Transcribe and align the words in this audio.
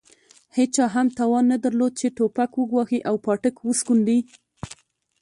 هېچا 0.57 0.85
هم 0.95 1.07
توان 1.19 1.45
نه 1.53 1.57
درلود 1.63 1.93
چې 1.99 2.07
توپک 2.17 2.51
وګواښي 2.55 2.99
او 3.09 3.15
پاټک 3.25 3.55
وسکونډي. 3.61 4.19